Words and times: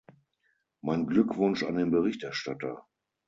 Mein 0.81 1.05
Glückwunsch 1.05 1.61
an 1.61 1.75
den 1.75 1.91
Berichterstatter. 1.91 2.87